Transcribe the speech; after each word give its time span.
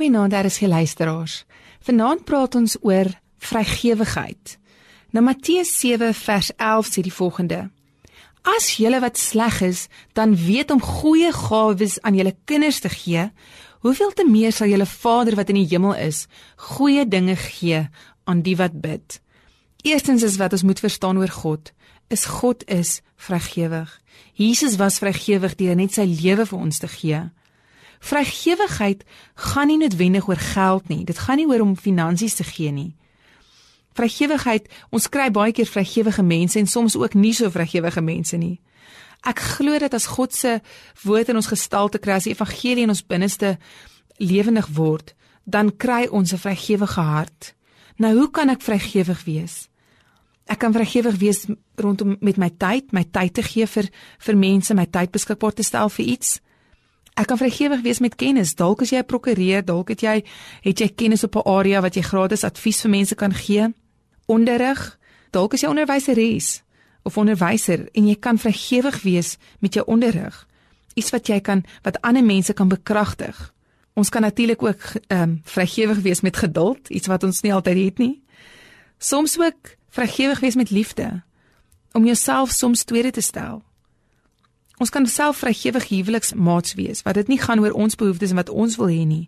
Goeienaand, 0.00 0.30
daar 0.30 0.44
is 0.44 0.58
ge 0.58 0.68
luisteraars. 0.68 1.44
Vanaand 1.80 2.24
praat 2.24 2.54
ons 2.54 2.76
oor 2.80 3.04
vrygewigheid. 3.38 4.58
Nou 5.12 5.24
Matteus 5.24 5.78
7 5.78 6.14
vers 6.14 6.48
11 6.56 6.86
sê 6.88 7.02
die 7.04 7.12
volgende: 7.12 7.58
As 8.56 8.78
julle 8.80 9.00
wat 9.04 9.18
sleg 9.18 9.58
is, 9.60 9.88
dan 10.16 10.32
weet 10.36 10.70
om 10.70 10.80
goeie 10.80 11.32
gawes 11.36 11.98
aan 12.00 12.16
julle 12.16 12.32
kinders 12.44 12.78
te 12.80 12.88
gee, 12.88 13.26
hoeveel 13.84 14.12
te 14.16 14.24
meer 14.24 14.56
sal 14.56 14.72
julle 14.72 14.86
Vader 14.86 15.36
wat 15.36 15.52
in 15.52 15.58
die 15.60 15.68
hemel 15.68 15.92
is, 15.94 16.22
goeie 16.56 17.04
dinge 17.04 17.36
gee 17.36 17.82
aan 18.24 18.40
die 18.40 18.56
wat 18.56 18.80
bid. 18.80 19.20
Eerstens 19.84 20.24
is 20.24 20.38
wat 20.40 20.56
ons 20.56 20.64
moet 20.64 20.80
verstaan 20.80 21.20
oor 21.20 21.34
God, 21.42 21.74
is 22.08 22.24
God 22.24 22.64
is 22.72 23.02
vrygewig. 23.16 23.92
Jesus 24.32 24.80
was 24.80 24.96
vrygewig 25.04 25.58
deur 25.60 25.76
net 25.76 25.92
sy 25.92 26.08
lewe 26.08 26.48
vir 26.48 26.58
ons 26.58 26.80
te 26.80 26.88
gee. 26.88 27.20
Vrygewigheid 28.00 29.04
gaan 29.34 29.68
nie 29.68 29.78
noodwendig 29.78 30.28
oor 30.28 30.40
geld 30.40 30.88
nie. 30.88 31.04
Dit 31.04 31.18
gaan 31.18 31.36
nie 31.36 31.46
oor 31.46 31.60
om 31.60 31.76
finansies 31.76 32.34
te 32.34 32.44
gee 32.44 32.72
nie. 32.72 32.94
Vrygewigheid, 33.98 34.68
ons 34.90 35.08
kry 35.12 35.28
baie 35.34 35.52
keer 35.52 35.68
vrygewige 35.68 36.22
mense 36.22 36.58
en 36.58 36.66
soms 36.66 36.96
ook 36.96 37.14
nie 37.14 37.34
so 37.36 37.50
vrygewige 37.50 38.00
mense 38.00 38.36
nie. 38.40 38.60
Ek 39.26 39.40
glo 39.58 39.76
dat 39.78 39.94
as 39.94 40.08
God 40.08 40.32
se 40.32 40.60
woord 41.04 41.28
in 41.28 41.36
ons 41.36 41.50
gestalte 41.50 42.00
kry, 42.00 42.16
as 42.16 42.28
die 42.28 42.32
evangelie 42.32 42.86
in 42.86 42.94
ons 42.94 43.04
binneste 43.04 43.58
lewendig 44.20 44.70
word, 44.76 45.14
dan 45.44 45.76
kry 45.76 46.06
ons 46.08 46.32
'n 46.32 46.38
vrygewige 46.38 47.00
hart. 47.00 47.54
Nou 47.98 48.16
hoe 48.16 48.30
kan 48.30 48.48
ek 48.48 48.62
vrygewig 48.62 49.24
wees? 49.24 49.68
Ek 50.46 50.58
kan 50.58 50.72
vrygewig 50.72 51.16
wees 51.18 51.46
rondom 51.76 52.16
met 52.20 52.36
my 52.36 52.50
tyd, 52.50 52.92
my 52.92 53.04
tyd 53.04 53.34
te 53.34 53.42
gee 53.42 53.66
vir 53.66 53.90
vir 54.18 54.36
mense, 54.36 54.74
my 54.74 54.86
tyd 54.86 55.10
beskikbaar 55.10 55.52
te 55.52 55.62
stel 55.62 55.88
vir 55.88 56.06
iets. 56.06 56.40
Ek 57.20 57.28
kan 57.28 57.36
vrygewig 57.36 57.82
wees 57.84 57.98
met 58.00 58.14
kennis. 58.16 58.54
Dalk 58.56 58.80
as 58.80 58.90
jy 58.90 58.98
'n 58.98 59.04
prokureur, 59.04 59.64
dalk 59.64 59.88
het 59.88 60.00
jy 60.00 60.24
het 60.62 60.78
jy 60.80 60.88
kennis 60.88 61.24
op 61.24 61.36
'n 61.36 61.48
area 61.48 61.80
wat 61.80 61.94
jy 61.94 62.02
gratis 62.02 62.44
advies 62.44 62.80
vir 62.80 62.90
mense 62.90 63.14
kan 63.14 63.34
gee. 63.34 63.74
Onderrig. 64.26 64.98
Dalk 65.30 65.52
as 65.54 65.60
jy 65.60 65.68
onderwyseres 65.68 66.62
of 67.02 67.16
onderwyser 67.16 67.88
en 67.92 68.06
jy 68.06 68.16
kan 68.16 68.38
vrygewig 68.38 69.02
wees 69.02 69.36
met 69.58 69.74
jou 69.74 69.86
onderrig. 69.86 70.46
Iets 70.94 71.10
wat 71.10 71.26
jy 71.26 71.40
kan 71.40 71.64
wat 71.82 72.00
ander 72.00 72.24
mense 72.24 72.52
kan 72.52 72.68
bekragtig. 72.68 73.52
Ons 73.94 74.08
kan 74.08 74.22
natuurlik 74.22 74.62
ook 74.62 74.82
ehm 75.08 75.22
um, 75.22 75.40
vrygewig 75.44 75.98
wees 75.98 76.20
met 76.20 76.36
geduld, 76.36 76.88
iets 76.88 77.06
wat 77.06 77.22
ons 77.22 77.40
nie 77.40 77.52
altyd 77.52 77.84
het 77.84 77.98
nie. 77.98 78.22
Soms 78.98 79.38
ook 79.38 79.76
vrygewig 79.90 80.40
wees 80.40 80.54
met 80.54 80.70
liefde 80.70 81.22
om 81.92 82.04
jouself 82.04 82.50
soms 82.50 82.84
tweede 82.84 83.10
te 83.10 83.20
stel. 83.20 83.62
Ons 84.80 84.88
kan 84.88 85.04
self 85.06 85.42
vrygewig 85.42 85.90
huweliksmaats 85.90 86.74
wees 86.78 87.02
wat 87.04 87.18
dit 87.20 87.28
nie 87.28 87.40
gaan 87.40 87.60
oor 87.60 87.76
ons 87.76 87.98
behoeftes 88.00 88.32
en 88.32 88.40
wat 88.40 88.48
ons 88.48 88.78
wil 88.80 88.88
hê 88.88 89.04
nie, 89.04 89.26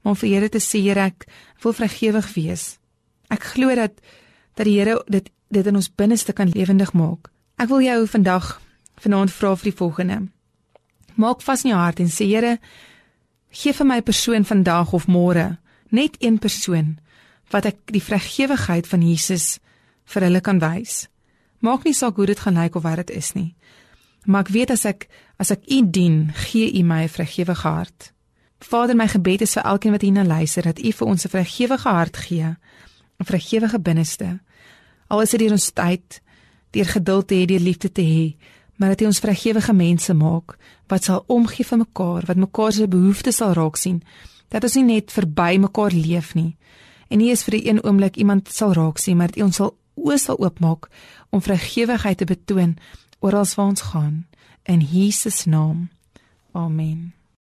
maar 0.00 0.14
om 0.14 0.20
vir 0.20 0.30
Here 0.30 0.48
te 0.48 0.62
sê 0.64 0.80
Here 0.80 1.10
ek 1.10 1.26
wil 1.62 1.76
vrygewig 1.76 2.30
wees. 2.34 2.78
Ek 3.28 3.44
glo 3.52 3.74
dat 3.76 4.00
dat 4.56 4.64
die 4.64 4.78
Here 4.78 5.02
dit 5.08 5.28
dit 5.52 5.66
in 5.66 5.76
ons 5.76 5.90
binneste 5.92 6.32
kan 6.32 6.48
lewendig 6.50 6.94
maak. 6.96 7.28
Ek 7.60 7.68
wil 7.68 7.84
jou 7.84 8.06
vandag 8.10 8.56
vanaand 9.04 9.30
vra 9.30 9.52
vir 9.60 9.70
die 9.70 9.78
volgende. 9.78 10.18
Maak 11.14 11.44
vas 11.44 11.62
in 11.62 11.74
jou 11.74 11.78
hart 11.78 12.00
en 12.00 12.08
sê 12.08 12.26
Here 12.32 12.56
gee 13.52 13.72
vir 13.72 13.86
my 13.86 13.98
'n 13.98 14.08
persoon 14.08 14.44
vandag 14.44 14.92
of 14.92 15.06
môre, 15.06 15.58
net 15.90 16.16
een 16.18 16.38
persoon 16.38 16.98
wat 17.52 17.66
ek 17.66 17.92
die 17.92 18.02
vrygewigheid 18.02 18.86
van 18.86 19.02
Jesus 19.02 19.60
vir 20.04 20.22
hulle 20.22 20.40
kan 20.40 20.58
wys. 20.58 21.08
Maak 21.60 21.84
nie 21.84 21.94
saak 21.94 22.16
hoe 22.16 22.26
dit 22.26 22.40
gaan 22.40 22.56
lyk 22.56 22.74
of 22.74 22.82
wat 22.82 22.96
dit 22.96 23.10
is 23.10 23.32
nie. 23.34 23.54
Maar 24.24 24.40
ek 24.40 24.52
weet 24.54 24.70
as 24.70 24.84
ek 24.84 25.08
as 25.36 25.50
ek 25.50 25.66
U 25.66 25.80
dien, 25.90 26.30
gee 26.48 26.70
U 26.78 26.82
my 26.82 27.02
'n 27.04 27.08
vrygewige 27.08 27.68
hart. 27.68 28.12
Vader, 28.58 28.96
my 28.96 29.08
gebed 29.08 29.40
is 29.40 29.52
vir 29.52 29.62
elkeen 29.62 29.92
wat 29.92 30.02
hierna 30.02 30.24
luister 30.24 30.62
dat 30.62 30.78
U 30.78 30.92
vir 30.92 31.06
ons 31.06 31.24
'n 31.24 31.28
vrygewige 31.28 31.88
hart 31.88 32.16
gee, 32.16 32.56
'n 33.20 33.24
vrygewige 33.24 33.80
binneste. 33.80 34.40
Al 35.08 35.20
is 35.20 35.30
dit 35.30 35.40
deur 35.40 35.52
ons 35.52 35.72
tyd, 35.72 36.22
deur 36.70 36.84
geduld 36.84 37.28
te 37.28 37.34
hê, 37.34 37.44
deur 37.46 37.60
liefde 37.60 37.92
te 37.92 38.02
hê, 38.02 38.36
maar 38.76 38.88
dat 38.88 39.00
U 39.00 39.04
ons 39.06 39.18
vrygewige 39.18 39.72
mense 39.72 40.14
maak 40.14 40.56
wat 40.86 41.04
sal 41.04 41.24
omgee 41.26 41.64
vir 41.64 41.78
mekaar, 41.78 42.22
wat 42.26 42.36
mekaar 42.36 42.72
se 42.72 42.88
behoeftes 42.88 43.36
sal 43.36 43.52
raak 43.52 43.76
sien, 43.76 44.02
dat 44.48 44.62
ons 44.62 44.74
nie 44.74 44.84
net 44.84 45.12
verby 45.12 45.58
mekaar 45.58 45.92
leef 45.92 46.34
nie. 46.34 46.56
En 47.08 47.18
nie 47.18 47.30
is 47.30 47.44
vir 47.44 47.54
'n 47.54 47.80
oomblik 47.84 48.16
iemand 48.16 48.48
sal 48.52 48.72
raak 48.72 48.98
sien, 48.98 49.16
maar 49.16 49.26
dat 49.26 49.36
U 49.36 49.42
ons 49.42 49.56
sal 49.56 49.76
oë 49.96 50.18
sal 50.18 50.38
oopmaak 50.38 50.88
om 51.30 51.42
vrygewigheid 51.42 52.18
te 52.18 52.24
betoon 52.24 52.76
oral 53.24 53.46
waar 53.54 53.66
ons 53.66 53.80
gaan 53.80 54.26
in 54.62 54.80
Jesus 54.80 55.44
naam. 55.44 55.88
Amen. 56.52 57.14